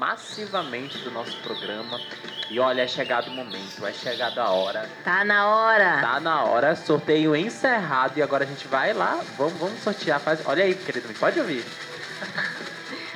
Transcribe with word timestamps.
massivamente 0.00 0.96
do 1.00 1.10
nosso 1.10 1.36
programa. 1.42 2.00
E 2.48 2.58
olha, 2.58 2.82
é 2.82 2.88
chegado 2.88 3.28
o 3.28 3.30
momento, 3.30 3.86
é 3.86 3.92
chegada 3.92 4.42
a 4.42 4.50
hora. 4.50 4.88
Tá 5.04 5.22
na 5.26 5.46
hora. 5.46 6.00
Tá 6.00 6.18
na 6.18 6.42
hora, 6.44 6.74
sorteio 6.74 7.36
encerrado 7.36 8.18
e 8.18 8.22
agora 8.22 8.44
a 8.44 8.46
gente 8.46 8.66
vai 8.66 8.94
lá, 8.94 9.20
vamos, 9.36 9.52
vamos 9.58 9.78
sortear. 9.80 10.18
Faz... 10.18 10.40
Olha 10.46 10.64
aí, 10.64 10.74
querido, 10.74 11.12
pode 11.14 11.38
ouvir. 11.38 11.62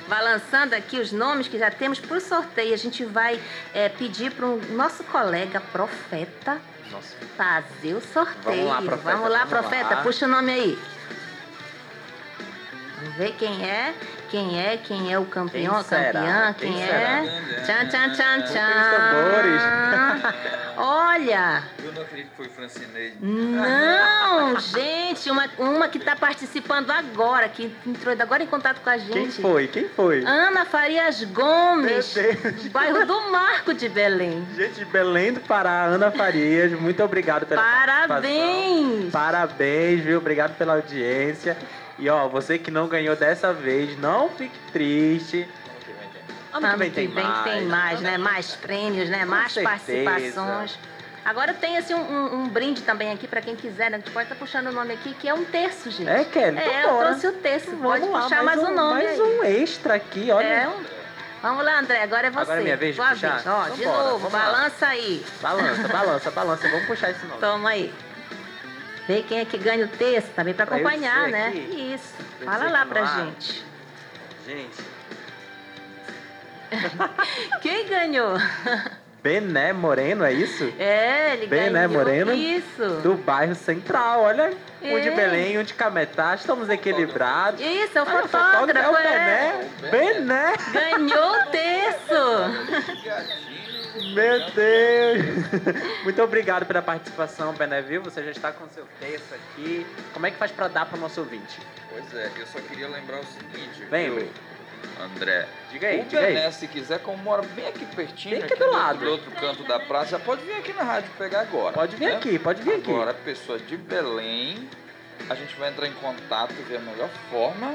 Vai 0.07 0.23
lançando 0.23 0.75
aqui 0.75 1.01
os 1.01 1.11
nomes 1.11 1.49
que 1.49 1.59
já 1.59 1.71
temos 1.71 1.99
para 1.99 2.19
o 2.19 2.21
sorteio. 2.21 2.75
A 2.75 2.77
gente 2.77 3.07
vai 3.07 3.41
é, 3.73 3.89
pedir 3.89 4.33
para 4.33 4.45
o 4.45 4.61
nosso 4.75 5.03
colega 5.05 5.63
profeta 5.73 6.61
Nossa. 6.93 7.17
fazer 7.39 7.95
o 7.95 8.03
sorteio. 8.03 8.67
Vamos 8.67 8.67
lá, 8.67 8.83
profeta, 8.83 9.17
Vamos 9.17 9.31
lá, 9.31 9.39
vamos 9.47 9.49
profeta. 9.49 9.95
lá. 9.95 10.03
Puxa 10.03 10.27
o 10.27 10.29
nome 10.29 10.53
aí. 10.53 10.79
Vamos 13.05 13.19
ver 13.19 13.35
quem 13.39 13.69
é. 13.69 13.95
Quem 14.31 14.59
é, 14.59 14.79
quem 14.79 15.13
é 15.13 15.19
o 15.19 15.27
campeão, 15.27 15.85
Quem 15.85 15.99
a 15.99 16.05
campeã, 16.05 16.55
Quem 16.59 16.73
quem, 16.73 16.87
será? 16.87 16.99
é. 16.99 17.23
Tchan, 17.63 17.89
tchan, 17.89 18.13
tchan, 18.15 18.43
tchan. 18.47 20.35
Olha, 20.77 21.63
Eu 21.85 21.93
não 21.93 22.03
acredito 22.03 22.31
que 22.31 22.37
foi 22.37 22.49
Francineide. 22.49 23.17
não, 23.21 24.59
gente, 24.59 25.31
uma, 25.31 25.49
uma 25.59 25.89
que 25.89 25.99
está 25.99 26.17
participando 26.17 26.91
agora, 26.91 27.49
que 27.49 27.73
entrou 27.87 28.13
agora 28.19 28.43
em 28.43 28.47
contato 28.47 28.81
com 28.81 28.91
a 28.91 28.97
gente. 28.99 29.13
Quem 29.13 29.31
foi? 29.31 29.69
Quem 29.69 29.89
foi? 29.89 30.25
Ana 30.25 30.65
Farias 30.65 31.23
Gomes, 31.25 32.15
do 32.15 32.71
bairro 32.71 33.07
do 33.07 33.31
Marco 33.31 33.73
de 33.73 33.89
Belém. 33.89 34.45
Gente 34.57 34.81
de 34.81 34.85
Belém 34.87 35.33
do 35.35 35.41
Pará, 35.41 35.85
Ana 35.85 36.11
Farias, 36.11 36.73
muito 36.73 37.05
obrigado 37.05 37.47
pela 37.47 37.63
participação. 37.63 38.09
Parabéns! 38.09 39.13
Parabéns, 39.13 40.01
viu? 40.03 40.19
Obrigado 40.19 40.57
pela 40.57 40.75
audiência. 40.75 41.57
E 41.99 42.09
ó, 42.09 42.29
você 42.29 42.59
que 42.59 42.71
não 42.71 42.89
ganhou 42.89 43.15
dessa 43.15 43.53
vez, 43.53 43.99
não 43.99 44.29
fique 44.31 44.59
triste. 44.73 45.49
Ano 46.53 46.69
que 46.71 46.77
vem 46.77 46.91
tem 46.91 47.09
mais. 47.09 47.45
tem 47.45 47.63
mais, 47.67 48.01
né? 48.01 48.19
Mais 48.19 48.55
prêmios, 48.57 49.09
né? 49.09 49.21
Com 49.21 49.27
mais 49.27 49.53
certeza. 49.53 50.05
participações. 50.11 50.79
Agora 51.25 51.55
tem 51.55 51.79
assim 51.79 51.95
um, 51.95 52.01
um- 52.03 52.35
um 52.43 52.49
brinde 52.49 52.83
também 52.83 53.11
aqui 53.13 53.27
pra 53.27 53.41
quem 53.41 53.57
quiser, 53.57 53.91
né? 53.91 53.97
A 53.97 54.01
gente 54.01 54.11
pode 54.11 54.27
estar 54.27 54.35
puxando 54.39 54.67
o 54.67 54.73
nome 54.73 54.93
aqui, 54.93 55.15
que 55.15 55.27
é 55.29 55.33
um 55.35 55.45
terço, 55.45 55.91
gente. 55.91 56.09
É, 56.09 56.23
Kelly? 56.25 56.59
É, 56.59 56.67
então 56.81 56.91
eu 56.91 56.97
bora. 56.97 57.09
trouxe 57.09 57.27
o 57.29 57.33
terço. 57.33 57.71
Vamos 57.71 57.83
Pode 57.83 58.09
lá, 58.09 58.21
puxar 58.23 58.43
mais, 58.45 58.61
um 58.61 58.75
nome 58.75 59.03
Mais 59.05 59.21
aí. 59.21 59.21
um 59.21 59.43
extra 59.45 59.95
aqui, 59.95 60.31
olha. 60.31 60.47
É 60.47 60.69
um- 60.69 60.85
Vamos 61.43 61.65
lá, 61.65 61.79
André, 61.79 62.03
agora 62.03 62.27
é 62.27 62.31
você. 62.31 62.41
Agora 62.41 62.61
é 62.61 62.63
minha 62.65 62.77
vez 62.77 62.95
de 62.95 63.01
puxar? 63.03 63.15
vez. 63.33 63.47
Ó, 63.47 63.65
Então 63.65 63.77
de 63.77 63.85
novo, 63.85 64.31
lá. 64.31 64.39
balança 64.39 64.87
aí. 64.87 65.25
Balança, 65.43 65.89
balança, 65.89 66.31
balança. 66.31 66.69
Vamos 66.69 66.87
puxar 66.87 67.11
esse 67.11 67.27
nome. 67.27 67.41
Toma 67.41 67.69
aí. 67.71 67.93
Vê 69.07 69.23
quem 69.23 69.41
é 69.41 69.45
que 69.45 69.59
ganha 69.59 69.85
o 69.85 69.89
texto 69.89 70.29
também 70.35 70.55
eu 70.57 70.65
acompanhar, 70.65 71.29
né? 71.29 71.49
aqui? 71.49 71.95
Isso. 71.95 72.15
Fala 72.45 72.71
lá 72.71 72.87
pra 72.87 73.03
ar? 73.03 73.27
gente. 73.27 73.65
Gente, 74.47 74.83
Quem 77.63 77.87
ganhou? 77.87 78.37
Bené 79.23 79.73
Moreno, 79.73 80.23
é 80.25 80.33
isso? 80.33 80.71
É, 80.79 81.33
ele 81.33 81.47
Bené 81.47 81.87
ganhou. 81.87 81.93
Moreno? 81.93 82.33
Isso. 82.35 83.01
Do 83.03 83.15
bairro 83.15 83.55
Central, 83.55 84.21
olha. 84.23 84.53
Um 84.83 85.01
de 85.01 85.09
É. 85.09 85.15
Belém, 85.17 85.59
um 85.59 85.63
de 85.63 85.73
Cametá. 85.73 86.35
Estamos 86.35 86.69
equilibrados. 86.69 87.59
Isso, 87.61 87.97
é 87.97 88.03
o 88.03 88.07
Olha, 88.07 88.29
fotógrafo. 88.29 88.79
é 88.79 88.91
o 88.91 88.97
é. 88.97 89.69
Bené. 89.91 89.91
Bené. 89.91 90.53
Ganhou 90.73 91.41
o 91.41 91.47
terço. 91.47 92.85
Meu 93.95 94.51
Deus! 94.51 95.25
Muito 96.03 96.23
obrigado 96.23 96.67
pela 96.67 96.83
participação, 96.83 97.53
Benevil. 97.53 98.03
Você 98.03 98.25
já 98.25 98.31
está 98.31 98.53
com 98.53 98.69
seu 98.69 98.87
texto 98.99 99.35
aqui. 99.35 99.87
Como 100.13 100.27
é 100.27 100.31
que 100.31 100.37
faz 100.37 100.51
para 100.51 100.69
dar 100.69 100.87
para 100.87 100.97
o 100.99 101.01
nosso 101.01 101.21
ouvinte? 101.21 101.61
Pois 101.91 102.13
é, 102.15 102.31
eu 102.37 102.47
só 102.47 102.59
queria 102.61 102.89
lembrar 102.89 103.21
o 103.21 103.25
seguinte, 103.25 103.85
Vem, 103.89 104.11
viu, 104.11 104.21
vem. 104.21 104.31
André. 105.01 105.47
Diga 105.71 105.89
aí, 105.89 106.01
o 106.01 106.05
diga 106.05 106.21
aí. 106.21 106.35
Bené, 106.35 106.51
se 106.51 106.67
quiser, 106.67 106.99
como 107.01 107.19
mora 107.19 107.43
bem 107.55 107.69
aqui 107.69 107.87
pertinho, 107.87 108.37
Bem 108.37 108.45
aqui 108.45 108.55
do 108.57 108.65
do, 108.65 108.73
lado. 108.73 108.99
do 108.99 109.11
outro 109.11 109.31
canto 109.33 109.63
da 109.65 109.79
praça, 109.81 110.11
já 110.11 110.19
pode 110.19 110.45
vir 110.45 110.55
aqui 110.55 110.73
na 110.73 110.83
rádio 110.83 111.11
pegar 111.17 111.41
agora. 111.41 111.73
Pode 111.73 111.97
vir 111.97 112.09
né? 112.09 112.17
aqui, 112.17 112.39
pode 112.39 112.63
vir 112.63 112.75
aqui. 112.75 112.91
Agora, 112.91 113.13
a 113.13 113.15
pessoa 113.15 113.59
de 113.59 113.77
Belém, 113.77 114.69
a 115.31 115.35
gente 115.35 115.55
vai 115.57 115.71
entrar 115.71 115.87
em 115.87 115.95
contato 115.95 116.53
e 116.59 116.63
ver 116.63 116.77
a 116.77 116.81
melhor 116.81 117.09
forma 117.31 117.75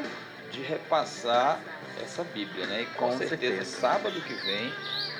de 0.51 0.61
repassar 0.61 1.59
essa 2.03 2.23
Bíblia, 2.23 2.65
né? 2.67 2.81
E 2.81 2.85
com, 2.87 3.09
Com 3.09 3.17
certeza, 3.17 3.39
certeza. 3.39 3.77
sábado 3.79 4.19
que 4.21 4.33
vem, 4.33 4.73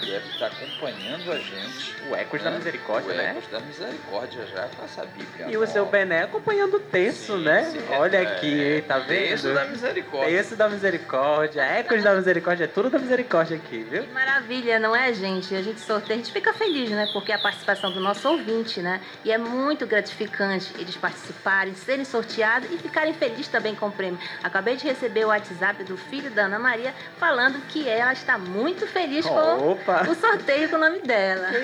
deve 0.06 0.30
estar 0.30 0.48
acompanhando 0.48 1.32
a 1.32 1.38
gente. 1.38 1.96
O 2.10 2.16
Ecos 2.16 2.42
da 2.42 2.52
né? 2.52 2.58
Misericórdia, 2.58 3.14
o 3.14 3.18
né? 3.18 3.32
Ecos 3.38 3.52
da 3.52 3.60
Misericórdia 3.60 4.46
já 4.48 4.68
com 4.70 4.86
essa 4.86 5.06
Bíblia. 5.06 5.48
E 5.50 5.58
o 5.58 5.68
seu. 5.68 5.86
Bené 5.90 6.24
acompanhando 6.24 6.76
o 6.76 6.80
texto, 6.80 7.38
Sim, 7.38 7.44
né? 7.44 7.64
sim, 7.72 7.80
Olha 7.96 8.18
é, 8.18 8.22
aqui, 8.22 8.84
tá 8.88 9.00
Texto 9.02 9.46
vendo? 9.46 9.56
da 9.56 9.66
Misericórdia. 9.66 10.38
Texto 10.38 10.56
da 10.56 10.70
Misericórdia, 10.70 11.62
Ecos 11.64 12.04
da 12.04 12.14
Misericórdia, 12.14 12.64
é 12.66 12.68
tudo 12.68 12.90
da 12.92 13.00
Misericórdia 13.00 13.58
aqui, 13.58 13.86
viu? 13.90 14.04
Que 14.04 14.14
maravilha, 14.14 14.80
não 14.80 14.96
é, 14.96 15.12
gente? 15.14 15.56
A 15.56 15.62
gente 15.64 15.80
sorteia, 15.82 16.14
a 16.14 16.18
gente 16.18 16.32
fica 16.32 16.54
feliz, 16.54 16.90
né? 16.92 17.10
Porque 17.12 17.32
é 17.32 17.36
a 17.36 17.40
participação 17.40 17.92
do 17.92 18.00
nosso 18.00 18.30
ouvinte, 18.30 18.82
né? 18.82 19.02
E 19.26 19.32
é 19.32 19.38
muito 19.38 19.88
gratificante 19.88 20.72
eles 20.78 20.96
participarem, 20.96 21.74
serem 21.74 22.06
sorteados 22.06 22.70
e 22.72 22.78
ficarem 22.78 23.14
felizes 23.14 23.48
também 23.48 23.74
com 23.76 23.88
o 23.88 23.92
prêmio. 23.92 24.20
Acabei 24.44 24.76
de 24.78 24.86
receber 24.86 25.26
o 25.26 25.30
WhatsApp 25.30 25.84
do 25.84 25.98
filho 25.98 26.30
da 26.30 26.44
Ana 26.46 26.60
Maria 26.60 26.69
falando 27.18 27.60
que 27.68 27.88
ela 27.88 28.14
está 28.14 28.38
muito 28.38 28.86
feliz 28.88 29.26
com 29.26 29.72
Opa! 29.72 30.08
o 30.10 30.16
sorteio 30.16 30.70
com 30.70 30.76
o 30.76 30.80
nome 30.80 31.00
dela. 31.00 31.48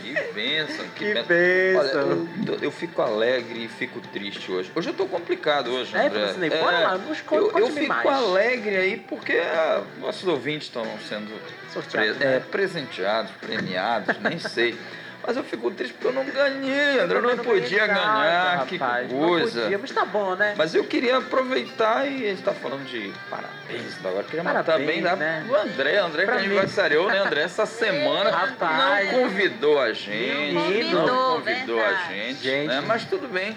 Que 0.00 0.32
bênção, 0.32 0.84
que, 0.96 1.12
Que 1.12 1.22
bênção. 1.22 1.80
Olha, 1.80 2.16
bênção! 2.16 2.28
eu, 2.46 2.58
eu 2.62 2.70
fico 2.70 3.02
alegre 3.02 3.64
e 3.64 3.68
fico 3.68 4.00
triste 4.00 4.50
hoje. 4.50 4.70
Hoje 4.74 4.90
eu 4.90 4.94
tô 4.94 5.06
complicado 5.06 5.70
hoje, 5.70 5.96
É, 5.96 6.06
André. 6.06 6.20
Francinei, 6.26 6.50
bora 6.50 6.78
lá, 6.78 6.98
nos 6.98 7.20
conta, 7.20 7.58
eu, 7.58 7.66
eu 7.66 7.72
fico 7.72 7.88
mais. 7.88 8.06
alegre 8.08 8.76
aí 8.76 8.96
porque 8.96 9.32
ah, 9.38 9.82
nossos 9.98 10.26
ouvintes 10.26 10.68
estão 10.68 10.84
sendo 11.08 11.30
Sorteado, 11.72 12.14
pre- 12.16 12.24
né? 12.26 12.36
é, 12.36 12.40
presenteados, 12.40 13.30
premiados, 13.40 14.18
nem 14.20 14.38
sei. 14.38 14.76
Mas 15.26 15.36
eu 15.36 15.44
fico 15.44 15.70
triste 15.70 15.92
porque 15.92 16.06
eu 16.08 16.12
não 16.12 16.24
ganhei, 16.24 16.98
André. 16.98 17.18
Eu 17.18 17.22
não 17.22 17.36
também 17.36 17.60
podia 17.60 17.86
nada, 17.86 18.20
ganhar, 18.20 18.66
que 18.66 18.76
rapaz, 18.78 19.12
Não 19.12 19.18
coisa. 19.18 19.60
podia, 19.62 19.78
mas 19.78 19.90
tá 19.90 20.04
bom, 20.04 20.34
né? 20.34 20.54
Mas 20.56 20.74
eu 20.74 20.84
queria 20.84 21.18
aproveitar 21.18 22.06
e 22.06 22.24
a 22.26 22.30
gente 22.30 22.42
tá 22.42 22.52
falando 22.54 22.84
de 22.86 23.12
parabéns 23.28 23.98
agora. 24.04 24.24
Queria 24.24 24.42
Parabéns, 24.42 24.66
também 24.80 25.02
dar 25.02 25.16
né? 25.16 25.44
o 25.48 25.54
André, 25.54 25.98
André 25.98 26.22
que 26.22 26.26
Pra 26.30 26.38
mim. 26.40 26.46
aniversariou, 26.46 27.08
né, 27.08 27.18
André? 27.18 27.42
Essa 27.42 27.66
semana 27.66 28.30
Rapaz. 28.30 29.12
não 29.12 29.20
convidou 29.20 29.78
a 29.78 29.92
gente. 29.92 30.54
Menino. 30.54 31.06
não 31.06 31.36
convidou 31.36 31.78
a 31.80 31.82
verdade. 31.88 32.14
gente, 32.14 32.42
Gente. 32.42 32.66
né? 32.68 32.80
Mas 32.86 33.04
tudo 33.04 33.28
bem. 33.28 33.56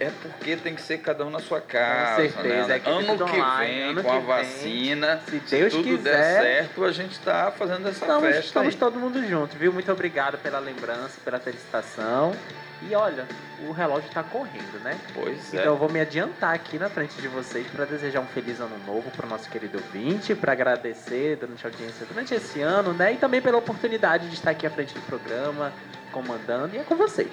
É 0.00 0.10
porque 0.22 0.56
tem 0.56 0.74
que 0.74 0.82
ser 0.82 0.98
cada 0.98 1.24
um 1.24 1.30
na 1.30 1.38
sua 1.38 1.60
casa. 1.60 2.16
certeza, 2.28 2.66
né? 2.68 2.76
é 2.76 2.78
que 2.80 2.90
Ano 2.90 3.06
tudo 3.06 3.24
que 3.26 3.32
online, 3.40 3.72
vem, 3.74 3.82
ano 3.82 4.02
com 4.02 4.10
que 4.10 4.16
a 4.16 4.18
vem, 4.18 4.26
vacina, 4.26 5.20
se 5.28 5.38
Deus 5.56 5.72
tudo 5.72 5.84
quiser. 5.84 6.12
der 6.12 6.42
certo, 6.42 6.84
a 6.84 6.92
gente 6.92 7.18
tá 7.20 7.52
fazendo 7.56 7.88
essa 7.88 8.00
Estamos, 8.04 8.22
festa. 8.24 8.40
estamos 8.46 8.74
aí. 8.74 8.80
todo 8.80 8.98
mundo 8.98 9.24
junto, 9.26 9.56
viu? 9.56 9.72
Muito 9.72 9.90
obrigado 9.92 10.36
pela 10.38 10.58
lembrança, 10.58 11.18
pela 11.24 11.38
felicitação. 11.38 12.34
E 12.82 12.94
olha, 12.94 13.24
o 13.66 13.72
relógio 13.72 14.10
tá 14.10 14.22
correndo, 14.22 14.82
né? 14.82 14.98
Pois 15.14 15.54
é. 15.54 15.58
Então 15.60 15.72
eu 15.72 15.76
vou 15.76 15.88
me 15.88 16.00
adiantar 16.00 16.52
aqui 16.54 16.76
na 16.76 16.90
frente 16.90 17.14
de 17.20 17.28
vocês 17.28 17.66
para 17.68 17.84
desejar 17.86 18.20
um 18.20 18.26
feliz 18.26 18.60
ano 18.60 18.76
novo 18.84 19.10
para 19.12 19.24
o 19.24 19.28
nosso 19.28 19.48
querido 19.48 19.78
ouvinte, 19.78 20.34
para 20.34 20.52
agradecer 20.52 21.36
durante 21.36 21.64
a 21.64 21.70
audiência 21.70 22.04
durante 22.04 22.34
esse 22.34 22.60
ano, 22.60 22.92
né? 22.92 23.12
E 23.14 23.16
também 23.16 23.40
pela 23.40 23.56
oportunidade 23.56 24.28
de 24.28 24.34
estar 24.34 24.50
aqui 24.50 24.66
à 24.66 24.70
frente 24.70 24.92
do 24.92 25.00
programa, 25.02 25.72
comandando, 26.12 26.74
e 26.74 26.78
é 26.78 26.82
com 26.82 26.96
vocês. 26.96 27.30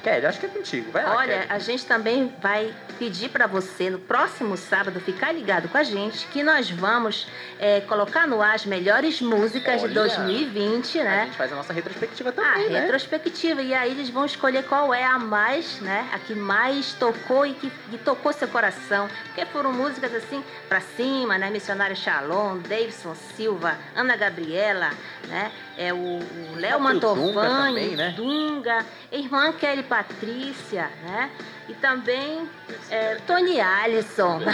Kelly, 0.00 0.26
acho 0.26 0.40
que 0.40 0.46
é 0.46 0.48
contigo. 0.48 0.90
Vai 0.90 1.04
lá, 1.04 1.16
Olha, 1.16 1.38
Kelly. 1.40 1.46
a 1.48 1.58
gente 1.58 1.86
também 1.86 2.34
vai 2.40 2.74
pedir 2.98 3.28
para 3.30 3.46
você 3.46 3.88
no 3.90 3.98
próximo 3.98 4.56
sábado 4.56 5.00
ficar 5.00 5.32
ligado 5.32 5.68
com 5.68 5.78
a 5.78 5.82
gente 5.82 6.26
que 6.26 6.42
nós 6.42 6.70
vamos 6.70 7.26
é, 7.58 7.80
colocar 7.82 8.26
no 8.26 8.42
ar 8.42 8.54
as 8.54 8.66
melhores 8.66 9.20
músicas 9.20 9.80
de 9.80 9.86
Olha. 9.86 9.94
2020, 9.94 10.98
A 11.00 11.04
né? 11.04 11.24
gente 11.26 11.36
faz 11.36 11.52
a 11.52 11.56
nossa 11.56 11.72
retrospectiva 11.72 12.30
A 12.30 12.32
também, 12.32 12.68
né? 12.70 12.80
retrospectiva. 12.80 13.62
E 13.62 13.72
aí 13.72 13.90
eles 13.90 14.10
vão 14.10 14.24
escolher 14.24 14.64
qual 14.64 14.92
é 14.92 15.04
a 15.04 15.18
mais, 15.18 15.80
né? 15.80 16.08
A 16.12 16.18
que 16.18 16.34
mais 16.34 16.92
tocou 16.94 17.46
e 17.46 17.54
que, 17.54 17.70
que 17.90 17.98
tocou 17.98 18.32
seu 18.32 18.48
coração. 18.48 19.08
Porque 19.24 19.44
foram 19.46 19.72
músicas 19.72 20.14
assim, 20.14 20.44
pra 20.68 20.80
cima, 20.80 21.38
né? 21.38 21.50
Missionário 21.50 21.96
Shalom, 21.96 22.58
Davidson 22.58 23.14
Silva, 23.36 23.76
Ana 23.94 24.16
Gabriela, 24.16 24.90
né? 25.28 25.50
É 25.78 25.92
o, 25.94 26.20
Léo 26.56 26.78
Próprio 26.78 27.00
Dunga 27.00 27.14
Mantovani, 27.14 27.80
também, 27.80 27.96
né? 27.96 28.14
Dunga, 28.16 28.84
irmã 29.10 29.52
Kelly 29.52 29.82
Patrícia, 29.90 30.88
né? 31.02 31.28
E 31.68 31.74
também 31.74 32.48
é, 32.88 33.16
Tony 33.26 33.60
Allison. 33.60 34.40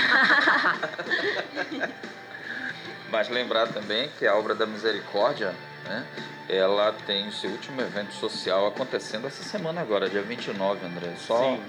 Mas 3.11 3.29
lembrar 3.29 3.69
também 3.69 4.09
que 4.19 4.27
a 4.27 4.35
obra 4.35 4.55
da 4.55 4.67
Misericórdia, 4.67 5.55
né, 5.85 6.05
ela 6.49 6.93
tem 7.07 7.29
o 7.29 7.33
seu 7.33 7.51
último 7.51 7.81
evento 7.83 8.13
social 8.15 8.67
acontecendo 8.67 9.27
essa 9.27 9.43
semana 9.45 9.81
agora, 9.83 10.09
dia 10.09 10.23
29, 10.23 10.85
André. 10.87 11.13
Só 11.19 11.39
Sim. 11.41 11.63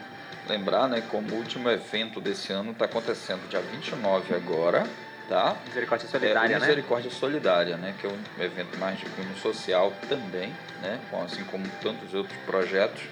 lembrar, 0.47 0.87
né, 0.87 1.03
como 1.11 1.29
o 1.33 1.35
último 1.37 1.69
evento 1.69 2.19
desse 2.21 2.51
ano 2.53 2.71
está 2.71 2.85
acontecendo 2.85 3.47
dia 3.49 3.59
29 3.61 4.33
agora, 4.33 4.87
tá? 5.29 5.55
Misericórdia 5.67 6.07
É, 6.07 6.09
Solidária, 6.09 6.57
o 6.57 6.59
né? 6.59 6.65
Misericórdia 6.67 7.11
Solidária, 7.11 7.77
né, 7.77 7.93
que 7.99 8.07
é 8.07 8.09
um 8.09 8.43
evento 8.43 8.77
mais 8.79 8.97
de 8.97 9.05
cunho 9.07 9.35
social 9.37 9.93
também, 10.09 10.51
né, 10.81 10.99
com- 11.11 11.21
assim 11.21 11.43
como 11.43 11.67
tantos 11.81 12.13
outros 12.13 12.37
projetos. 12.45 13.03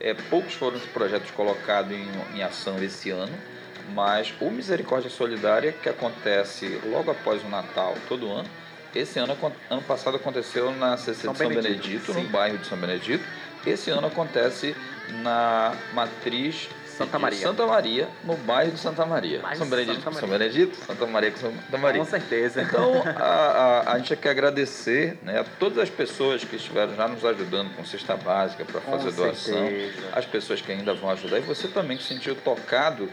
É, 0.00 0.14
poucos 0.14 0.54
foram 0.54 0.76
os 0.76 0.84
projetos 0.84 1.30
colocados 1.30 1.92
em, 1.92 2.06
em 2.34 2.42
ação 2.42 2.82
esse 2.82 3.10
ano, 3.10 3.32
mas 3.94 4.32
o 4.40 4.50
Misericórdia 4.50 5.10
Solidária, 5.10 5.72
que 5.72 5.88
acontece 5.88 6.80
logo 6.86 7.10
após 7.10 7.42
o 7.42 7.48
Natal 7.48 7.94
todo 8.08 8.30
ano, 8.30 8.48
Esse 8.94 9.18
ano, 9.18 9.36
ano 9.68 9.82
passado 9.82 10.16
aconteceu 10.16 10.70
na 10.70 10.96
CC 10.96 11.22
São 11.22 11.32
de 11.32 11.38
São 11.38 11.48
Benedito, 11.48 11.72
Benedito 11.72 12.14
no 12.14 12.28
bairro 12.28 12.58
de 12.58 12.66
São 12.66 12.78
Benedito. 12.78 13.24
Esse 13.66 13.90
ano 13.90 14.06
acontece 14.06 14.76
na 15.22 15.74
matriz 15.92 16.68
Santa 16.94 17.18
Maria. 17.18 17.38
Santa 17.40 17.66
Maria, 17.66 18.08
no 18.24 18.36
bairro 18.36 18.72
de 18.72 18.78
Santa 18.78 19.04
Maria. 19.04 19.40
São 19.56 19.68
Benedito, 19.68 20.02
Santa 20.02 20.20
São 20.20 20.28
Benedito, 20.28 20.76
Santa 20.76 21.06
Maria 21.06 21.30
com 21.30 21.38
Santa 21.38 21.78
Maria. 21.78 22.04
Com 22.04 22.10
certeza. 22.10 22.62
Então, 22.62 23.02
a, 23.16 23.22
a, 23.22 23.92
a, 23.92 23.98
gente 23.98 24.16
quer 24.16 24.30
agradecer 24.30 25.18
né, 25.22 25.40
a 25.40 25.44
todas 25.44 25.78
as 25.78 25.90
pessoas 25.90 26.44
que 26.44 26.56
estiveram 26.56 26.94
já 26.94 27.08
nos 27.08 27.24
ajudando 27.24 27.74
com 27.76 27.84
cesta 27.84 28.16
básica 28.16 28.64
para 28.64 28.80
fazer 28.80 29.10
com 29.10 29.16
doação, 29.16 29.54
certeza. 29.54 30.08
as 30.12 30.24
pessoas 30.24 30.60
que 30.60 30.70
ainda 30.70 30.94
vão 30.94 31.10
ajudar, 31.10 31.38
e 31.38 31.42
você 31.42 31.68
também 31.68 31.96
que 31.96 32.02
se 32.02 32.14
sentiu 32.14 32.34
tocado, 32.36 33.10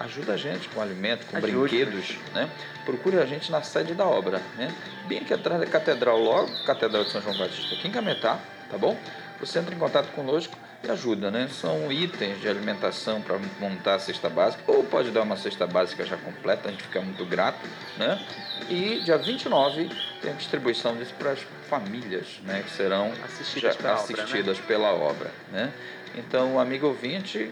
ajuda 0.00 0.32
a 0.32 0.36
gente 0.36 0.68
com 0.70 0.80
alimento, 0.80 1.26
com 1.26 1.36
Ajude. 1.36 1.52
brinquedos, 1.52 2.16
né? 2.34 2.48
Procure 2.84 3.18
a 3.18 3.26
gente 3.26 3.52
na 3.52 3.62
sede 3.62 3.94
da 3.94 4.06
obra, 4.06 4.40
né? 4.56 4.74
Bem 5.06 5.18
aqui 5.18 5.34
atrás 5.34 5.60
da 5.60 5.66
catedral, 5.66 6.18
logo, 6.18 6.50
Catedral 6.64 7.04
de 7.04 7.10
São 7.10 7.20
João 7.20 7.36
Batista, 7.36 7.74
aqui 7.74 7.86
em 7.86 7.90
Cametá, 7.90 8.38
tá 8.70 8.78
bom? 8.78 8.96
Você 9.40 9.58
entra 9.58 9.74
em 9.74 9.78
contato 9.78 10.12
conosco 10.12 10.54
e 10.84 10.90
ajuda, 10.90 11.30
né? 11.30 11.48
São 11.50 11.90
itens 11.90 12.40
de 12.40 12.48
alimentação 12.48 13.20
para 13.22 13.38
montar 13.58 13.94
a 13.94 13.98
cesta 13.98 14.28
básica, 14.28 14.62
ou 14.66 14.84
pode 14.84 15.10
dar 15.10 15.22
uma 15.22 15.36
cesta 15.36 15.66
básica 15.66 16.04
já 16.04 16.16
completa, 16.16 16.68
a 16.68 16.70
gente 16.70 16.82
fica 16.82 17.00
muito 17.00 17.24
grato, 17.24 17.66
né? 17.96 18.20
E 18.68 19.00
dia 19.00 19.16
29 19.16 19.90
tem 20.20 20.30
a 20.30 20.34
distribuição 20.34 20.96
disso 20.96 21.14
para 21.18 21.32
as 21.32 21.40
famílias, 21.68 22.40
né? 22.44 22.62
Que 22.62 22.70
serão 22.70 23.12
assistidas, 23.24 23.76
pela, 23.76 23.94
assistidas 23.94 24.58
obra, 24.58 24.60
né? 24.60 24.66
pela 24.66 24.92
obra, 24.92 25.30
né? 25.50 25.72
Então, 26.14 26.58
amigo 26.58 26.88
ouvinte, 26.88 27.50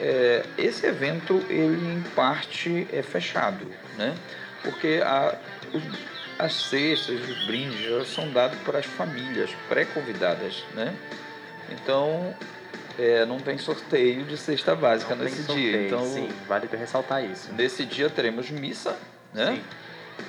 é, 0.00 0.44
esse 0.56 0.86
evento, 0.86 1.44
ele 1.48 1.92
em 1.92 2.02
parte 2.14 2.86
é 2.92 3.02
fechado, 3.02 3.66
né? 3.96 4.14
Porque 4.62 5.00
a, 5.04 5.36
os, 5.72 5.82
as 6.38 6.54
cestas, 6.54 7.20
os 7.20 7.46
brindes 7.46 7.80
já 7.80 8.04
são 8.04 8.30
dados 8.30 8.58
para 8.60 8.78
as 8.78 8.86
famílias 8.86 9.50
pré-convidadas, 9.68 10.64
né? 10.74 10.94
Então, 11.70 12.34
é, 12.98 13.26
não 13.26 13.38
tem 13.38 13.58
sorteio 13.58 14.24
de 14.24 14.36
cesta 14.36 14.74
básica 14.74 15.14
não 15.14 15.24
nesse 15.24 15.42
sorteio, 15.42 15.72
dia. 15.72 15.86
Então, 15.86 16.04
sim, 16.04 16.28
vale 16.46 16.68
ressaltar 16.70 17.24
isso. 17.24 17.52
Nesse 17.52 17.84
dia 17.84 18.08
teremos 18.08 18.50
missa, 18.50 18.96
né? 19.34 19.56
Sim. 19.56 19.64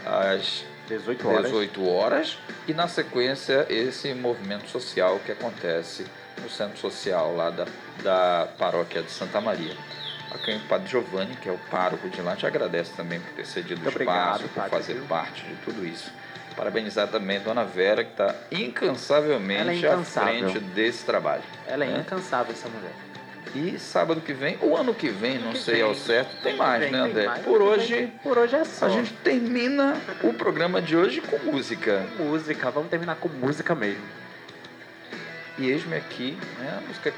Às 0.06 0.66
18 0.88 1.28
horas. 1.28 1.46
18 1.46 1.88
horas. 1.88 2.38
E 2.68 2.74
na 2.74 2.88
sequência, 2.88 3.66
esse 3.70 4.14
movimento 4.14 4.68
social 4.68 5.20
que 5.26 5.32
acontece 5.32 6.06
no 6.42 6.50
centro 6.50 6.78
social 6.78 7.36
lá 7.36 7.50
da, 7.50 7.66
da 8.04 8.48
paróquia 8.58 9.04
de 9.04 9.12
Santa 9.12 9.40
Maria. 9.40 9.76
Aqui 10.31 10.52
o 10.52 10.60
Padre 10.68 10.88
Giovanni, 10.90 11.36
que 11.36 11.50
é 11.50 11.52
o 11.52 11.58
pároco 11.72 12.08
de 12.10 12.22
lá, 12.22 12.36
te 12.36 12.46
agradece 12.46 12.94
também 12.96 13.20
por 13.20 13.31
ter 13.34 13.46
cedido 13.46 13.84
o 13.84 13.90
espaço, 13.90 14.44
por 14.44 14.50
padre, 14.50 14.70
fazer 14.70 14.94
viu? 14.94 15.06
parte 15.06 15.44
de 15.44 15.56
tudo 15.66 15.86
isso. 15.86 16.12
Parabenizar 16.56 17.08
também 17.08 17.38
a 17.38 17.40
Dona 17.40 17.64
Vera, 17.64 18.04
que 18.04 18.12
está 18.12 18.36
incansavelmente 18.52 19.86
é 19.86 19.92
à 19.92 19.98
frente 20.00 20.60
desse 20.60 21.06
trabalho. 21.06 21.44
Ela 21.66 21.86
é 21.86 21.88
né? 21.88 22.00
incansável, 22.00 22.54
essa 22.54 22.68
mulher. 22.68 22.92
E 23.56 23.80
sábado 23.80 24.22
que 24.22 24.34
vem, 24.34 24.58
o 24.62 24.76
ano 24.76 24.94
que 24.94 25.10
vem, 25.10 25.40
não 25.40 25.54
que 25.54 25.60
sei 25.60 25.76
vem. 25.76 25.84
ao 25.84 25.96
certo, 25.96 26.36
tem 26.44 26.56
mais, 26.56 26.84
vem, 26.84 26.92
né, 26.92 27.00
André? 27.00 27.26
Mais. 27.26 27.44
Por 27.44 27.62
hoje, 27.62 27.96
vem, 27.96 28.08
por 28.08 28.38
hoje 28.38 28.56
é 28.56 28.66
só. 28.66 28.86
A 28.86 28.90
gente 28.90 29.12
termina 29.24 29.98
o 30.22 30.34
programa 30.34 30.81
de 30.81 30.96
hoje 30.96 31.22
com 31.22 31.38
música. 31.40 32.06
música, 32.18 32.70
vamos 32.70 32.90
terminar 32.90 33.16
com 33.16 33.28
música 33.30 33.74
mesmo. 33.74 34.04
E 35.58 35.70
eis-me 35.70 35.96
aqui, 35.96 36.38
né, 36.60 36.78
a 36.78 36.88
música 36.88 37.08